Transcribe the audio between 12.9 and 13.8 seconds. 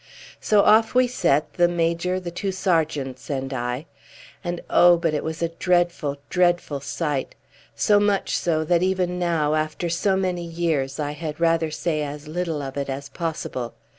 possible.